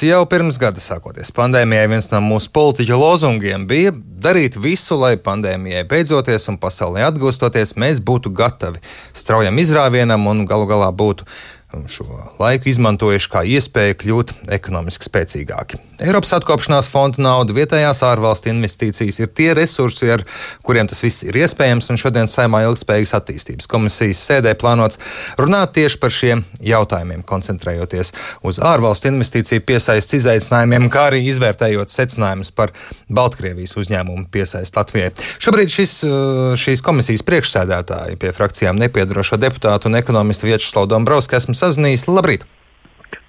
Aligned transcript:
Jau 0.00 0.22
pirms 0.24 0.56
gada 0.56 0.80
sākoties 0.80 1.28
pandēmijai, 1.36 1.88
viens 1.92 2.06
no 2.08 2.22
mūsu 2.24 2.48
politiķa 2.56 2.96
lozungiem 2.96 3.66
bija 3.68 3.90
darīt 3.92 4.56
visu, 4.56 4.96
lai 4.96 5.18
pandēmijai 5.20 5.82
beidzoties 5.90 6.48
un 6.48 6.56
pasaulē 6.62 7.02
atgūstoties, 7.10 7.74
mēs 7.76 8.00
būtu 8.00 8.32
gatavi 8.32 8.80
straujam 9.12 9.60
izrāvienam 9.60 10.24
un 10.30 10.46
galu 10.48 10.68
galā 10.70 10.88
būtu 10.88 11.26
šo 11.90 12.06
laiku 12.40 12.68
izmantojuši 12.70 13.30
kā 13.30 13.42
iespēju 13.46 13.96
kļūt 14.00 14.32
ekonomiski 14.56 15.06
spēcīgāki. 15.06 15.78
Eiropas 16.00 16.32
atkopšanās 16.38 16.88
fonda 16.90 17.22
nauda, 17.22 17.54
vietējās 17.54 18.00
ārvalstu 18.06 18.50
investīcijas 18.50 19.20
ir 19.20 19.30
tie 19.36 19.50
resursi, 19.56 20.08
ar 20.10 20.24
kuriem 20.66 20.88
tas 20.90 21.02
viss 21.04 21.24
ir 21.26 21.36
iespējams, 21.42 21.90
un 21.92 22.00
šodien 22.00 22.30
saimā 22.30 22.62
ilgspējīgas 22.66 23.14
attīstības 23.18 23.68
komisijas 23.70 24.22
sēdē 24.30 24.54
plānots 24.58 24.98
runāt 25.38 25.74
tieši 25.76 26.00
par 26.00 26.14
šiem 26.14 26.42
jautājumiem, 26.64 27.22
koncentrējoties 27.28 28.14
uz 28.48 28.60
ārvalstu 28.64 29.10
investīciju 29.12 29.64
piesaistes 29.68 30.20
izaicinājumiem, 30.22 30.88
kā 30.92 31.06
arī 31.10 31.22
izvērtējot 31.30 31.92
secinājumus 31.92 32.50
par 32.56 32.74
Baltkrievijas 33.12 33.76
uzņēmumu 33.80 34.26
piesaisti 34.32 34.80
Latvijai. 34.80 35.12
Šobrīd 35.42 35.74
šis, 35.74 35.94
šīs 36.64 36.84
komisijas 36.86 37.26
priekšsēdētāji 37.28 38.18
pie 38.20 38.32
frakcijām 38.36 38.80
nepiedarošo 38.80 39.38
deputātu 39.40 39.90
un 39.90 40.00
ekonomistu 40.00 40.48
Vietas 40.48 40.72
Dombrovskis 40.90 41.42
esmu 41.42 41.59
sazinājies. 41.60 42.08
Labrīt! 42.10 42.46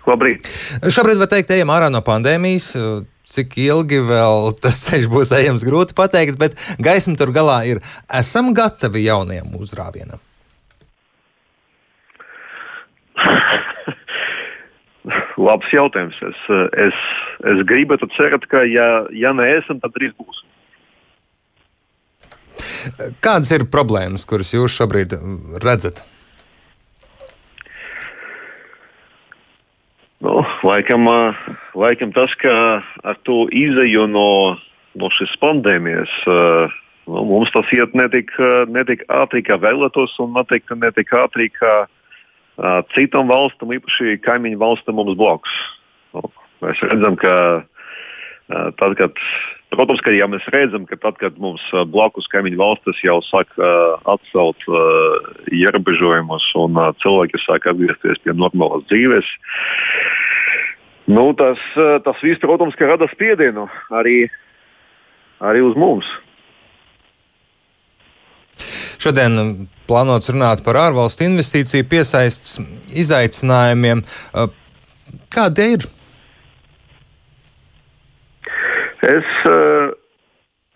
Labrīt! 0.09 0.48
Šobrīd 0.89 1.20
var 1.22 1.30
teikt, 1.31 1.53
ejam 1.53 1.72
ārā 1.73 1.91
no 1.94 2.02
pandēmijas. 2.05 2.73
Cik 3.31 3.53
ilgi 3.62 3.99
vēl 4.03 4.52
tas 4.59 4.80
ceļš 4.88 5.08
būs 5.12 5.31
ejams, 5.38 5.63
grūti 5.67 5.95
pateikt, 5.98 6.39
bet 6.41 6.58
gaisma 6.81 7.16
tur 7.20 7.31
galā 7.36 7.59
ir. 7.70 7.77
Esam 8.22 8.53
gatavi 8.58 9.05
jaunajam 9.05 9.49
uzrāvienam. 9.62 10.20
Labs 15.48 15.70
jautājums. 15.73 16.17
Es, 16.25 16.39
es, 16.88 16.98
es 17.53 17.59
gribētu 17.70 18.05
cerēt, 18.17 18.44
ka, 18.52 18.59
ja, 18.67 18.88
ja 19.16 19.31
neesam, 19.38 19.80
tad 19.84 19.91
drīz 19.98 20.13
būsim. 20.17 20.48
Kādas 23.22 23.52
ir 23.53 23.70
problēmas, 23.70 24.25
kuras 24.30 24.53
jūs 24.55 24.73
šobrīd 24.73 25.14
redzat? 25.61 26.02
Nu, 30.22 30.42
laikam, 30.72 31.08
laikam 31.77 32.14
tas, 32.16 32.33
ka 32.41 32.53
ar 33.03 33.19
to 33.27 33.45
izēju 33.52 34.08
no, 34.11 34.58
no 35.00 35.09
šīs 35.17 35.33
pandēmijas 35.41 36.14
nu, 37.11 37.23
mums 37.27 37.52
tas 37.55 37.72
iet 37.75 37.95
netik, 37.97 38.33
netik 38.72 39.05
ātri, 39.11 39.44
kā 39.47 39.59
vēlētos, 39.61 40.17
un 40.23 40.36
noteikti 40.38 40.77
netik 40.80 41.14
ātri, 41.17 41.49
kā 41.53 41.86
citām 42.95 43.31
valstīm, 43.31 43.75
īpaši 43.80 44.19
kaimiņu 44.25 44.59
valstīm 44.61 44.99
mums 44.99 45.17
blakus. 45.19 45.55
Nu, 46.16 46.27
mēs 46.64 46.83
redzam, 46.92 47.17
ka 47.19 47.33
tad, 48.80 48.95
kad 48.99 49.19
Protams, 49.72 50.02
ka 50.03 50.11
ja 50.11 50.25
mēs 50.27 50.44
redzam, 50.52 50.83
ka 50.83 50.97
tad, 50.99 51.16
kad 51.22 51.38
mums 51.39 51.64
blakus 51.94 52.27
kaimiņu 52.31 52.58
valstis 52.59 52.97
jau 53.05 53.22
sāk 53.23 53.53
atcelt 54.11 54.66
ierobežojumus 55.47 56.49
un 56.59 56.80
cilvēki 56.99 57.39
sāk 57.39 57.69
atgriezties 57.72 58.19
pie 58.25 58.36
normālas 58.36 58.83
dzīves, 58.89 59.30
nu, 61.12 61.28
tas, 61.38 61.62
uh, 61.78 61.98
tas 62.06 62.20
viss, 62.23 62.42
protams, 62.42 62.80
rada 62.80 63.08
spiedienu 63.12 63.67
arī, 64.02 64.26
arī 65.44 65.64
uz 65.67 65.78
mums. 65.80 66.09
Šodien 69.02 69.66
plānots 69.89 70.30
runāt 70.30 70.62
par 70.66 70.78
ārvalstu 70.78 71.26
investīciju 71.26 71.88
piesaistes 71.89 72.59
izaicinājumiem. 73.02 74.04
Kādi 75.34 75.67
ir? 75.73 75.88
Es, 79.02 79.30
eh, 79.50 79.88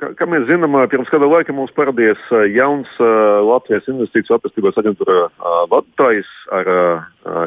kā, 0.02 0.12
kā 0.18 0.28
mēs 0.30 0.48
zinām, 0.50 0.76
pirms 0.92 1.10
kāda 1.12 1.28
laika 1.30 1.54
mums 1.56 1.74
parādījās 1.76 2.22
jauns 2.56 2.90
Latvijas 3.00 3.88
investīciju 3.92 4.38
attīstības 4.38 4.80
aģentūra 4.82 5.28
vadītājs 5.72 6.32
ar 6.56 6.72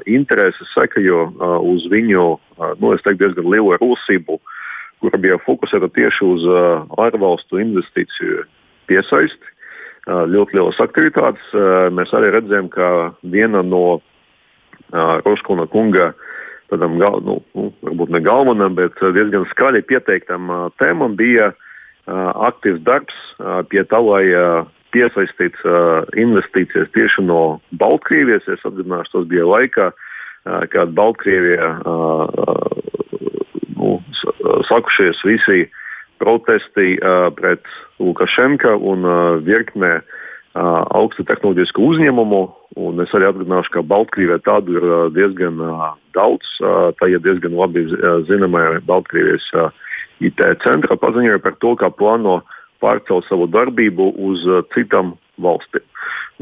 interesi 0.09 0.69
sekajo 0.73 1.27
uz 1.69 1.89
viņu, 1.93 2.29
nu, 2.81 2.95
teiktu, 2.97 3.19
diezgan 3.23 3.51
lielu 3.53 3.77
rūsību, 3.83 4.39
kura 5.03 5.21
bija 5.23 5.41
fokusēta 5.45 5.91
tieši 5.95 6.27
uz 6.27 6.49
ārvalstu 6.99 7.61
investīciju 7.63 8.47
piesaisti. 8.91 9.55
Ļoti 10.09 10.57
lielas 10.57 10.79
aktivitātes. 10.81 11.51
Mēs 11.93 12.15
arī 12.17 12.33
redzējām, 12.33 12.71
ka 12.73 13.13
viena 13.29 13.61
no 13.61 14.01
Roškona 14.95 15.67
kunga 15.69 16.15
gal, 16.69 17.21
nu, 17.25 17.39
nu, 17.57 17.67
varbūt 17.85 18.11
ne 18.13 18.21
galvenam, 18.25 18.75
bet 18.77 18.97
diezgan 19.01 19.45
skaļi 19.53 19.83
pieteiktam 19.89 20.49
tēmam 20.81 21.15
bija 21.17 21.51
uh, 21.51 21.68
aktīvs 22.09 22.83
darbs 22.87 23.17
pie 23.71 23.85
tā, 23.89 24.01
lai 24.03 24.25
piesaistītu 24.95 25.75
investīcijas 26.17 26.89
tieši 26.95 27.25
no 27.29 27.61
Baltkrievijas. 27.81 28.49
Es 28.49 28.65
atgādināšu, 28.65 29.13
tas 29.13 29.27
bija 29.31 29.49
laikā, 29.49 29.91
kad 30.73 30.95
Baltkrievijā 30.97 31.73
nu, 33.77 33.99
sakušies 34.71 35.21
visi 35.29 35.67
protesti 36.19 36.97
pret 37.39 37.69
Lukašenka 38.03 38.75
un 38.77 39.05
virknē 39.47 39.99
augstu 40.59 41.27
tehnoloģisku 41.29 41.85
uzņēmumu. 41.93 42.41
Un 42.79 43.03
es 43.03 43.13
arī 43.17 43.29
atgādināšu, 43.29 43.75
ka 43.75 43.85
Baltkrievijā 43.91 44.41
tādu 44.47 44.79
ir 44.79 44.89
diezgan 45.15 45.61
daudz. 46.17 46.49
Tā 46.99 47.11
ir 47.11 47.23
diezgan 47.23 47.57
labi 47.59 47.85
zināma 48.29 48.81
Baltkrievijas 48.89 49.47
IT 50.25 50.43
centra 50.65 50.99
paziņoja 50.99 51.41
par 51.43 51.57
to, 51.63 51.75
kā 51.79 51.91
plāno 51.95 52.41
pārcelt 52.83 53.27
savu 53.29 53.49
darbību 53.51 54.13
uz 54.29 54.45
citām 54.75 55.15
valstīm. 55.43 55.85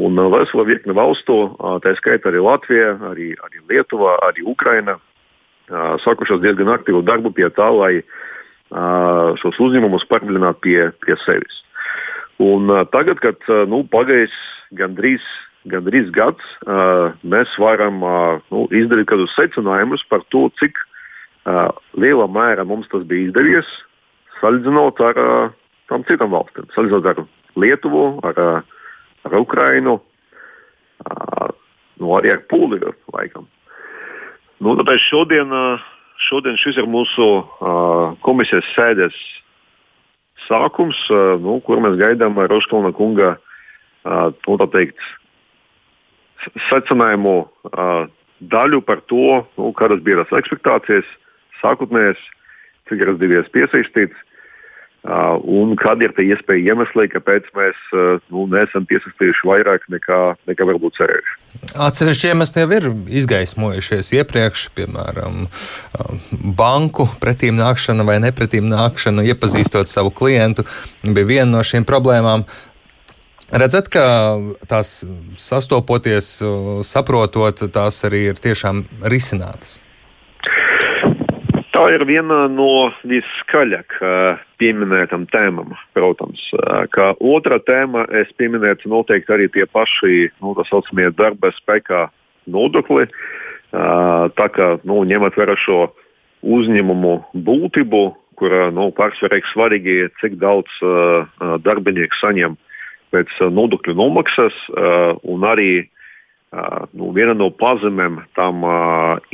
Un 0.00 0.18
vesela 0.32 0.66
virkne 0.68 0.94
valstu, 0.96 1.36
tā 1.84 1.94
skaitā 1.96 2.30
arī 2.30 2.42
Latvija, 2.44 2.94
arī, 3.10 3.30
arī 3.44 3.62
Lietuva, 3.70 4.16
arī 4.28 4.44
Ukraina, 4.48 4.98
sākušas 6.04 6.42
diezgan 6.44 6.72
aktīvu 6.74 7.02
darbu 7.04 7.32
pie 7.36 7.48
tā, 7.56 7.68
lai 7.72 7.94
šos 9.40 9.60
uzņēmumus 9.62 10.04
pārviļinātu 10.10 10.62
pie, 10.64 10.78
pie 11.04 11.16
sevis. 11.24 11.62
Un 12.42 12.68
tagad, 12.92 13.20
kad 13.24 13.48
nu, 13.70 13.84
pagājis 13.88 14.34
gandrīz 14.76 15.24
gandrīz 15.66 16.12
gads, 16.14 16.42
uh, 16.62 17.10
mēs 17.26 17.50
varam 17.58 17.96
uh, 18.06 18.44
nu, 18.54 18.68
izdarīt 18.70 19.08
kādus 19.10 19.32
secinājumus 19.34 20.04
par 20.06 20.22
to, 20.30 20.44
cik 20.60 20.78
uh, 20.78 20.95
lielā 21.46 22.26
mērā 22.32 22.64
mums 22.66 22.88
tas 22.90 23.04
bija 23.06 23.28
izdevies, 23.28 23.68
salīdzinot 24.40 25.00
ar 25.06 25.20
uh, 25.22 25.54
tām 25.90 26.04
citām 26.08 26.32
valstīm, 26.34 26.68
salīdzinot 26.74 27.10
ar 27.12 27.24
Lietuvu, 27.56 28.04
ar, 28.26 28.40
uh, 28.40 28.88
ar 29.24 29.36
Ukrainu, 29.38 29.96
uh, 31.06 31.50
nu, 32.02 32.10
arī 32.18 32.34
ar 32.34 32.42
Poliju. 32.50 32.92
Nu, 34.60 34.74
tāpēc 34.80 35.06
šodien, 35.08 35.52
uh, 35.52 35.86
šodien 36.28 36.58
šis 36.60 36.80
ir 36.82 36.88
mūsu 36.90 37.28
uh, 37.40 38.16
komisijas 38.26 38.66
sēdes 38.74 39.16
sākums, 40.46 40.98
uh, 41.12 41.36
nu, 41.40 41.60
kur 41.64 41.80
mēs 41.84 41.98
gaidām 42.00 42.36
Roškalna 42.36 42.92
kunga 42.96 43.36
uh, 43.36 44.32
nu, 44.34 44.68
teikt, 44.72 44.98
secinājumu 46.68 47.38
uh, 47.46 48.10
daļu 48.40 48.82
par 48.84 49.00
to, 49.08 49.44
nu, 49.56 49.70
kādas 49.78 50.02
bija 50.04 50.24
tās 50.24 50.42
ekspektācijas, 50.42 51.08
sākotnējais, 51.62 52.22
cik 52.90 53.02
ir 53.02 53.12
izdevies 53.14 53.52
piesaistīts. 53.54 54.24
Uh, 55.06 55.36
un 55.46 55.76
kādi 55.78 56.02
ir 56.02 56.12
tie 56.16 56.24
iespēja 56.34 56.72
iemesli, 56.72 57.04
kāpēc 57.12 57.44
mēs 57.54 57.76
uh, 57.94 58.16
nu, 58.34 58.48
neesam 58.50 58.88
piesaistījuši 58.90 59.46
vairāk 59.46 59.84
nekā, 59.92 60.18
nekā 60.50 60.66
varbūt 60.66 60.96
cerējuši? 60.98 61.36
Atsevišķi 61.78 62.32
iemesli 62.32 62.64
jau 62.64 62.70
ir 62.74 62.88
izgaismojušies 63.20 64.10
iepriekš, 64.18 64.64
piemēram, 64.74 65.46
banku 66.58 67.06
pretīm 67.22 67.54
nākšana 67.60 68.08
vai 68.08 68.18
nepretīm 68.24 68.66
nākšana, 68.72 69.22
iepazīstot 69.30 69.86
savu 69.86 70.10
klientu, 70.10 70.66
bija 71.06 71.30
viena 71.36 71.52
no 71.52 71.62
šīm 71.62 71.86
problēmām. 71.86 72.42
Redzat, 73.54 73.86
ka 73.94 74.04
tās 74.66 75.04
sastopoties, 75.38 76.40
saprotot, 76.82 77.62
tās 77.70 78.02
arī 78.08 78.26
ir 78.32 78.42
tiešām 78.42 78.88
risinātas. 79.06 79.78
Tā 81.76 81.82
ir 81.92 82.06
viena 82.08 82.46
no 82.48 82.88
viskaļāk 83.04 83.98
pieminētām 84.56 85.26
tēmām, 85.28 85.74
protams. 85.92 86.40
Kā 86.94 87.10
otra 87.20 87.58
tēma, 87.60 88.06
es 88.16 88.30
pieminētu 88.40 88.88
noteikti 88.88 89.34
arī 89.34 89.50
tie 89.52 89.66
paši 89.68 90.30
nu, 90.40 90.54
tā 90.56 90.64
saucamie 90.70 91.10
darba 91.12 91.50
spēkā 91.52 92.06
nodokļi. 92.48 93.10
Tā 94.40 94.46
kā 94.56 94.70
nu, 94.88 95.02
ņemot 95.04 95.36
vērā 95.36 95.58
šo 95.60 95.82
uzņēmumu 96.56 97.12
būtību, 97.44 98.02
kurā 98.40 98.70
nu, 98.72 98.88
svarīgi 99.52 99.98
ir, 100.06 100.10
cik 100.22 100.40
daudz 100.40 100.80
darbinieku 101.66 102.16
saņem 102.22 102.56
pēc 103.12 103.36
nodokļu 103.52 103.98
nomaksas 104.00 104.56
un 105.28 105.44
arī 105.44 105.84
nu, 106.94 107.10
viena 107.14 107.34
no 107.34 107.50
pazemēm 107.50 108.20
tam 108.36 108.64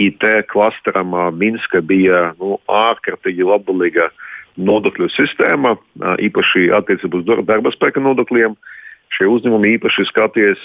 IT 0.00 0.24
klasteram 0.52 1.14
Minska 1.36 1.82
bija 1.84 2.32
nu, 2.40 2.58
ārkārtīgi 2.68 3.46
labvēlīga 3.46 4.08
nodokļu 4.56 5.08
sistēma, 5.12 5.76
īpaši 6.20 6.70
attiecībā 6.76 7.20
uz 7.20 7.44
darba 7.48 7.72
spēka 7.72 8.02
nodokļiem. 8.04 8.56
Šie 9.12 9.28
uzņēmumi 9.28 9.74
īpaši 9.76 10.06
skaties 10.08 10.60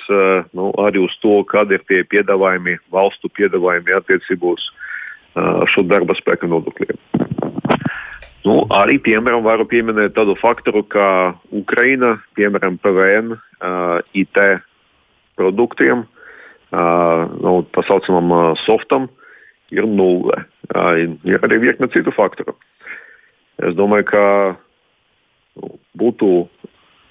nu, 0.56 0.72
arī 0.80 1.04
uz 1.04 1.16
to, 1.24 1.42
kādi 1.48 1.76
ir 1.76 1.84
tie 1.88 2.04
piedāvājumi, 2.08 2.78
valstu 2.92 3.32
piedāvājumi 3.36 3.96
attiecībā 3.98 4.54
uz 4.56 4.70
šo 5.74 5.84
darba 5.88 6.16
spēka 6.18 6.48
nodokļiem. 6.48 7.00
Nu, 8.48 8.62
arī, 8.72 8.96
piemēram, 9.04 9.44
varu 9.44 9.66
pieminēt 9.68 10.14
tādu 10.16 10.38
faktoru, 10.40 10.86
kā 10.88 11.36
Ukraina, 11.52 12.14
piemēram, 12.40 12.78
PVN, 12.80 13.34
IT 14.16 14.40
produktiem, 15.36 16.06
uh, 16.06 16.17
nu, 16.72 17.54
tā 17.74 17.84
saucamam 17.88 18.56
softam, 18.66 19.08
ir 19.72 19.88
nulle. 19.88 20.44
Ir 21.28 21.44
arī 21.44 21.60
virkne 21.64 21.90
citu 21.92 22.14
faktoru. 22.16 22.56
Es 23.58 23.76
domāju, 23.78 24.08
ka 24.12 24.24
nu, 25.58 25.78
būtu 25.98 26.48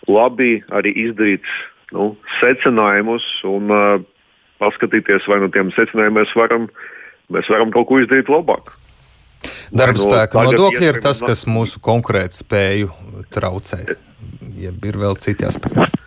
labi 0.06 0.60
arī 0.70 0.92
izdarīt 1.06 1.46
nu, 1.94 2.12
secinājumus 2.38 3.24
un 3.48 3.72
uh, 3.72 4.04
paskatīties, 4.62 5.26
vai 5.30 5.40
no 5.42 5.50
tiem 5.52 5.72
secinājumiem 5.74 6.20
mēs 6.20 6.34
varam, 6.38 6.68
mēs 7.34 7.50
varam 7.52 7.72
kaut 7.74 7.88
ko 7.90 8.00
izdarīt 8.02 8.30
labāk. 8.32 8.76
Darba 9.74 9.98
spēka 9.98 10.46
nodokļi 10.46 10.88
ir 10.88 11.00
tas, 11.02 11.20
kas 11.22 11.44
mūsu 11.50 11.82
konkurētspēju 11.84 12.90
traucē. 13.34 13.82
Ja 14.56 14.70
ir 14.70 14.98
vēl 15.02 15.18
citi 15.22 15.46
aspekti. 15.46 16.05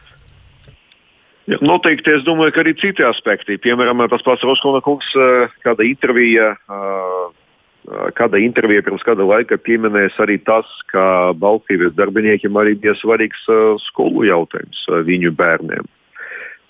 Noteikti 1.57 2.13
es 2.13 2.25
domāju, 2.27 2.53
ka 2.53 2.61
arī 2.61 2.75
citi 2.77 3.01
aspekti. 3.05 3.57
Piemēram, 3.57 4.03
tas 4.11 4.21
pats 4.21 4.45
Roskona 4.45 4.83
kungs, 4.85 5.07
eh, 5.17 5.49
kāda 5.65 5.81
intervija, 5.81 6.53
eh, 6.69 8.11
kāda 8.13 8.37
intervija 8.37 8.83
pirms 8.85 9.01
kāda 9.01 9.25
laika 9.25 9.57
pieminēs 9.57 10.13
arī 10.19 10.37
tas, 10.45 10.65
ka 10.91 11.33
Baltkrievijas 11.33 11.95
darbiniekiem 11.95 12.53
arī 12.53 12.75
bija 12.79 12.93
svarīgs 12.93 13.41
eh, 13.49 13.77
skolu 13.81 14.27
jautājums 14.29 14.85
viņu 15.09 15.33
bērniem. 15.33 15.85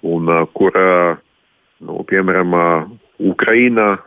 Un, 0.01 0.47
kur, 0.55 0.71
nu, 1.81 2.03
piemēram, 2.07 2.53
Ukraina 3.19 3.99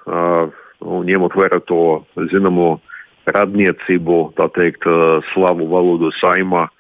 un 0.81 1.05
ņemot 1.05 1.35
vērā 1.37 1.61
to 1.67 2.07
zināmo 2.33 2.81
radniecību, 3.27 4.33
tā 4.33 4.49
teikt, 4.57 4.89
slavu 5.35 5.69
valodu 5.69 6.09
saimā, 6.17 6.71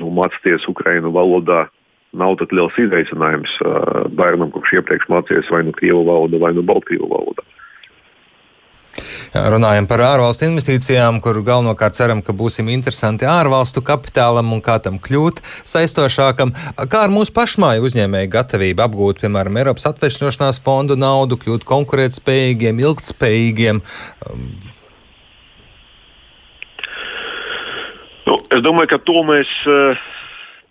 nu, 0.00 0.08
mācīties 0.16 0.64
ukraiņu 0.64 1.12
valodā. 1.12 1.68
Nav 2.16 2.38
tik 2.40 2.54
liels 2.56 2.76
izaicinājums 2.80 3.58
bērnam, 4.16 4.48
kurš 4.54 4.78
iepriekš 4.78 5.10
mācījies 5.12 5.52
vai 5.52 5.64
nu 5.66 5.76
krievu 5.76 6.06
valodu, 6.08 6.40
vai 6.40 6.54
nu 6.56 6.64
baltkrievu 6.64 7.10
valodu. 7.10 7.44
Runājam 9.28 9.86
par 9.86 10.00
ārvalstu 10.02 10.46
investīcijām, 10.48 11.20
kur 11.22 11.36
galvenokārt 11.44 11.98
ceram, 11.98 12.22
ka 12.24 12.32
būsim 12.32 12.70
interesanti 12.72 13.28
ārvalstu 13.28 13.82
kapitālam 13.84 14.54
un 14.56 14.62
kā 14.64 14.78
tam 14.82 14.96
kļūt 15.04 15.42
saistošākam. 15.68 16.54
Kā 16.88 17.04
ar 17.04 17.12
mūsu 17.12 17.34
pašmāju 17.36 17.84
uzņēmēju 17.86 18.32
gatavību 18.32 18.84
apgūt, 18.86 19.20
piemēram, 19.22 19.60
Eiropas 19.60 19.86
atvešņošanās 19.92 20.62
fondu 20.64 20.96
naudu, 20.98 21.38
kļūt 21.44 21.68
konkurētspējīgiem, 21.68 22.80
ilgtspējīgiem? 22.86 23.82
Nu, 28.28 28.40
es 28.56 28.64
domāju, 28.64 28.94
ka 28.96 29.02
to 29.04 29.22
mēs, 29.28 29.52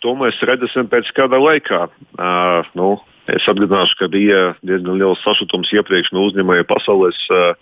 to 0.07 0.15
mēs 0.15 0.39
redzēsim 0.48 0.88
pēc 0.92 1.12
kāda 1.18 1.39
laika. 1.42 1.88
Uh, 2.15 2.63
nu, 2.80 2.95
es 3.27 3.44
atgādināšu, 3.51 3.98
ka 4.00 4.07
bija 4.13 4.44
diezgan 4.63 5.01
liels 5.01 5.24
sašutums 5.25 5.74
iepriekš 5.75 6.13
no 6.15 6.30
uzņēmēju 6.30 6.68
pasaules. 6.69 7.19
Uh, 7.27 7.56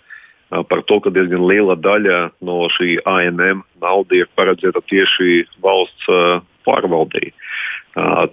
par 0.70 0.84
to, 0.86 1.00
ka 1.02 1.10
diezgan 1.10 1.42
liela 1.42 1.74
daļa 1.74 2.20
no 2.46 2.60
šī 2.76 3.00
ANM 3.02 3.64
naudas 3.82 4.20
ir 4.20 4.28
paredzēta 4.38 4.78
tieši 4.86 5.40
valsts 5.58 6.06
pārvaldei. 6.62 7.32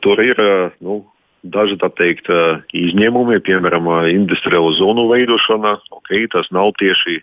Tur 0.05 0.21
ir 0.21 0.37
nu, 0.83 0.99
daži 1.41 1.79
teikt, 1.81 2.29
izņēmumi, 2.69 3.39
piemēram, 3.47 3.89
industriālo 4.13 4.75
zonu 4.77 5.07
veidošana. 5.09 5.79
Okay, 5.97 6.27
tas 6.29 6.51
nav 6.53 6.75
tieši 6.77 7.17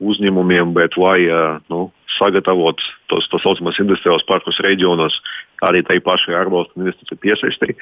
uzņēmumiem, 0.00 0.72
bet 0.72 0.96
lai 0.96 1.20
nu, 1.68 1.90
sagatavotu 2.16 2.84
tos 3.12 3.28
tā 3.28 3.40
saucamos 3.42 3.78
industriālos 3.82 4.24
parkus 4.28 4.60
reģionos, 4.64 5.20
arī 5.66 5.82
tai 5.86 5.98
pašai 6.04 6.36
ārvalstu 6.38 6.80
investīciju 6.80 7.20
piesaistē. 7.20 7.74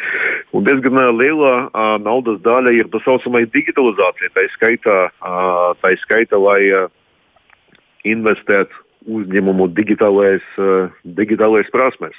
Un 0.56 0.66
diezgan 0.66 0.98
liela 1.18 1.54
uh, 1.66 1.96
naudas 2.02 2.40
daļa 2.44 2.74
ir 2.76 2.90
tā 2.92 3.00
saucamai 3.04 3.44
digitalizācijai. 3.54 4.32
Tā 4.34 4.46
skaitā, 4.56 4.98
uh, 5.22 5.72
tā 5.82 5.94
skaitā 6.02 6.40
lai 6.42 6.60
uh, 6.74 6.88
investētu 8.08 8.84
uzņēmumu 9.08 9.70
digitālais, 9.76 10.44
uh, 10.58 10.88
digitālais 11.18 11.70
prasmes. 11.74 12.16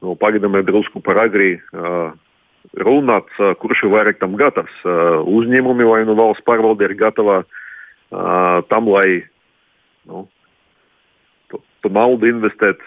Nu, 0.00 0.16
Pagaidām 0.20 0.58
ir 0.58 0.68
drusku 0.68 1.02
par 1.04 1.20
agri. 1.24 1.56
Uh, 1.72 2.12
runāt, 2.76 3.30
kurš 3.60 3.86
ir 3.86 3.92
vairāk 3.94 4.20
tam 4.20 4.36
gatavs. 4.38 4.74
Uzņēmumi 4.84 5.86
vai 5.88 6.02
nu 6.04 6.14
valsts 6.18 6.44
pārvalde 6.46 6.84
ir 6.86 6.94
gatava 6.98 7.40
uh, 7.40 8.60
tam, 8.68 8.90
lai 8.92 9.24
nu, 10.06 10.26
tu, 11.50 11.60
tu 11.80 11.92
naudu 11.92 12.28
investēt 12.30 12.82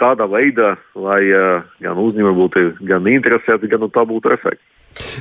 tādā 0.00 0.28
veidā, 0.30 0.74
lai 0.94 1.22
uh, 1.34 1.66
gan 1.82 2.00
uzņēmumi 2.00 2.38
būtu 2.38 2.64
gan 2.88 3.06
interesēti, 3.10 3.70
gan 3.70 3.82
no 3.84 3.90
tā 3.92 4.04
būtu 4.08 4.32
efekts. 4.34 4.64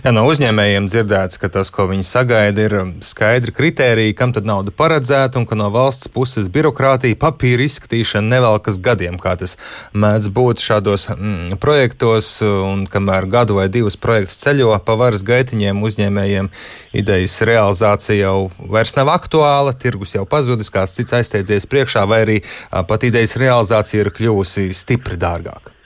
Ja 0.05 0.11
no 0.13 0.23
uzņēmējiem 0.29 0.87
dzirdēts, 0.91 1.39
ka 1.41 1.49
tas, 1.53 1.71
ko 1.73 1.87
viņi 1.89 2.05
sagaida, 2.05 2.65
ir 2.67 2.75
skaidri 3.05 3.53
kriteriji, 3.55 4.15
kam 4.17 4.33
tad 4.35 4.47
nauda 4.47 4.73
paredzēta, 4.75 5.39
un 5.39 5.47
ka 5.49 5.57
no 5.57 5.69
valsts 5.73 6.11
puses 6.13 6.49
birokrātija, 6.53 7.17
papīra 7.19 7.65
izskatīšana 7.65 8.35
nevelkas 8.35 8.79
gadiem, 8.83 9.17
kā 9.21 9.35
tas 9.39 9.55
mēdz 9.97 10.29
būt 10.35 10.63
šādos 10.63 11.07
mm, 11.13 11.57
projektos, 11.63 12.29
un 12.43 12.85
kamēr 12.91 13.29
gadu 13.31 13.57
vai 13.57 13.67
divus 13.73 13.97
projekts 13.99 14.41
ceļo 14.43 14.75
pa 14.85 14.97
varas 14.99 15.25
gaitiņiem, 15.27 15.81
uzņēmējiem 15.89 16.51
idejas 16.97 17.39
realizācija 17.47 18.27
jau 18.27 18.49
vairs 18.59 18.95
nav 18.99 19.13
aktuāla, 19.15 19.75
tirgus 19.77 20.13
jau 20.17 20.27
pazudis, 20.29 20.73
kāds 20.73 20.97
cits 20.99 21.15
aizsteidzies 21.17 21.69
priekšā, 21.71 22.05
vai 22.09 22.21
arī 22.25 22.37
pat 22.69 23.07
idejas 23.07 23.37
realizācija 23.39 24.05
ir 24.05 24.13
kļuvusi 24.13 24.69
stipri 24.77 25.19
dārgāka. 25.21 25.76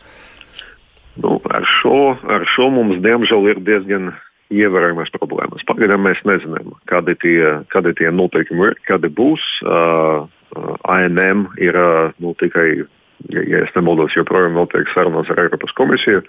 Nu, 1.20 1.42
ar, 1.52 1.66
šo, 1.68 2.16
ar 2.32 2.46
šo 2.48 2.70
mums 2.72 3.02
diemžēl 3.04 3.50
ir 3.52 3.60
diezgan 3.68 4.12
ievērojamas 4.52 5.12
problēmas. 5.16 5.66
Pagaidām 5.68 6.06
mēs 6.06 6.22
nezinām, 6.28 6.76
kādi 6.92 7.16
tie, 7.20 7.40
kādi 7.72 7.94
tie 8.00 8.12
noteikumi 8.16 8.70
ir, 8.70 8.78
kādi 8.88 9.12
būs. 9.12 9.44
Uh, 9.64 10.28
ANM 10.92 11.46
ir 11.64 11.78
uh, 11.80 12.16
nu, 12.24 12.34
tikai, 12.40 12.84
ja, 13.32 13.44
ja 13.44 13.64
es 13.66 13.76
nemaldos, 13.76 14.16
joprojām 14.18 14.58
notiek 14.60 14.90
sarunas 14.92 15.32
ar 15.32 15.44
Eiropas 15.46 15.76
komisiju. 15.78 16.24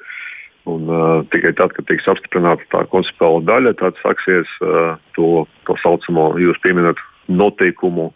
Un, 0.70 0.86
uh, 0.86 1.22
tikai 1.34 1.50
tad, 1.58 1.74
kad 1.74 1.88
tiks 1.90 2.06
apstiprināta 2.10 2.66
tā 2.70 2.84
konceptuāla 2.90 3.42
daļa, 3.48 3.72
tad 3.80 3.98
sāksies 4.02 4.50
uh, 4.62 4.94
to, 5.18 5.46
to 5.66 5.78
saucamo 5.82 6.32
jūs 6.38 6.60
pieminat 6.62 7.02
noteikumu 7.26 8.12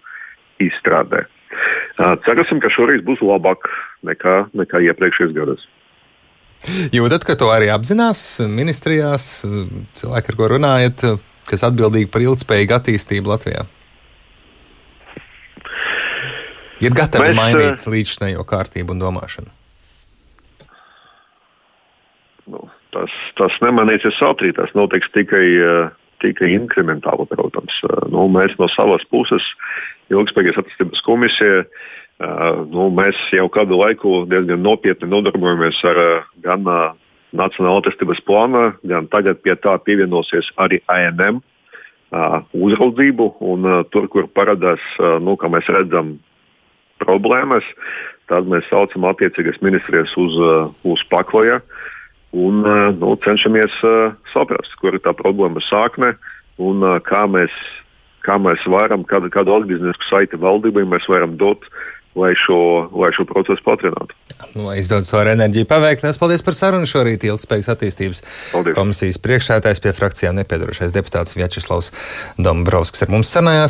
izstrādē. 0.63 1.25
Uh, 1.99 2.15
cerēsim, 2.27 2.63
ka 2.63 2.71
šoreiz 2.71 3.03
būs 3.07 3.23
labāk 3.27 3.67
nekā, 4.07 4.45
nekā 4.55 4.83
iepriekšējos 4.91 5.35
gados. 5.35 5.67
Jūtat, 6.95 7.25
ka 7.27 7.37
to 7.39 7.49
arī 7.55 7.69
apzinās 7.71 8.21
ministrijās 8.51 9.27
cilvēki, 9.97 10.33
ar 10.33 10.39
ko 10.39 10.49
runājat, 10.51 11.05
kas 11.47 11.65
atbildīgi 11.69 12.11
par 12.11 12.25
ilgspējīgu 12.25 12.77
attīstību 12.77 13.33
Latvijā? 13.33 13.67
Ir 16.85 16.93
gatavi 16.97 17.31
Mēs, 17.31 17.39
mainīt 17.39 17.87
līdzinējo 17.89 18.43
kārtību 18.49 18.93
un 18.93 19.05
domāšanu. 19.05 19.53
Nu, 22.53 22.67
tas, 22.95 23.15
tas 23.39 23.55
nemanīsies 23.65 24.19
ātri, 24.27 24.53
tas 24.57 24.75
notiks 24.77 25.09
tikai, 25.15 25.47
tikai 26.23 26.53
inkrementāli, 26.59 27.29
protams. 27.31 27.79
Nu, 28.13 28.27
mēs 28.33 28.59
no 28.61 28.69
savas 28.75 29.07
puses, 29.13 29.47
Ilgspējīgas 30.13 30.61
attīstības 30.61 31.01
komisija, 31.03 31.65
Uh, 31.65 31.97
nu, 32.19 32.89
mēs 32.97 33.19
jau 33.35 33.49
kādu 33.53 33.81
laiku 33.81 34.23
diezgan 34.31 34.63
nopietni 34.65 35.09
nodarbojamies 35.11 35.83
ar 35.85 36.01
gan 36.45 36.65
Nacionāla 37.37 37.83
attīstības 37.83 38.23
plānu, 38.25 38.71
gan 38.87 39.09
tagad 39.13 39.43
pie 39.45 39.57
tā 39.61 39.75
pievienosies 39.85 40.47
arī 40.63 40.79
ANM 40.89 41.43
uzraudzību. 42.55 43.27
Un, 43.45 43.67
tur, 43.93 44.07
kur 44.09 44.29
parādās, 44.33 44.81
nu, 45.21 45.35
kā 45.37 45.51
mēs 45.53 45.69
redzam, 45.69 46.15
problēmas, 47.03 47.67
tad 48.31 48.49
mēs 48.51 48.67
saucam 48.71 49.05
attiecīgas 49.11 49.61
ministrijas 49.65 50.15
uz, 50.17 50.39
uz 50.87 51.03
pakloja 51.11 51.61
un 52.37 52.63
nu, 53.01 53.15
cenšamies 53.25 53.75
saprast, 54.33 54.75
kur 54.81 54.97
ir 54.97 55.03
tā 55.05 55.15
problēma 55.17 55.63
sākne 55.69 56.15
un 56.63 56.85
kā 57.07 57.25
mēs, 57.31 57.53
kā 58.27 58.39
mēs 58.43 58.65
varam, 58.71 59.05
kādu, 59.09 59.31
kādu 59.33 59.55
atgrieznisku 59.57 60.09
saiti 60.09 60.41
valdībai 60.41 60.87
mēs 60.89 61.07
varam 61.11 61.37
dot 61.41 61.69
lai 62.17 62.33
šo, 62.47 62.89
lai 62.97 63.11
šo 63.17 63.27
procesu 63.29 63.63
patrinātu. 63.65 64.17
Nu, 64.53 64.67
lai 64.67 64.79
izdodas 64.81 65.13
ar 65.17 65.31
enerģiju 65.33 65.69
paveikt. 65.69 66.03
Lielas 66.05 66.19
paldies 66.21 66.45
par 66.45 66.57
sarunu 66.57 66.89
šorīt. 66.89 67.25
Ilgspējīgas 67.29 67.71
attīstības 67.73 68.23
paldies. 68.53 68.77
komisijas 68.77 69.21
priekšsētājs 69.25 69.81
pie 69.85 69.93
frakcijām 69.97 70.37
nepiedarošais 70.41 70.93
deputāts 70.97 71.37
Vjačeslavs 71.37 71.93
Dombrovskis 72.41 73.07
ar 73.07 73.13
mums 73.13 73.33
sanājās. 73.33 73.65